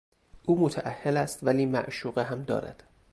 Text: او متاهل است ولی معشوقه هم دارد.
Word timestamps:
او 0.45 0.59
متاهل 0.63 1.17
است 1.17 1.43
ولی 1.43 1.65
معشوقه 1.65 2.23
هم 2.23 2.43
دارد. 2.43 2.83